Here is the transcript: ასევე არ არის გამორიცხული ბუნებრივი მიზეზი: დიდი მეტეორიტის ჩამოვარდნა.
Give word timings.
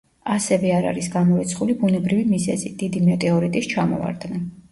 ასევე 0.35 0.69
არ 0.75 0.87
არის 0.91 1.09
გამორიცხული 1.15 1.75
ბუნებრივი 1.83 2.25
მიზეზი: 2.31 2.73
დიდი 2.81 3.05
მეტეორიტის 3.11 3.71
ჩამოვარდნა. 3.75 4.43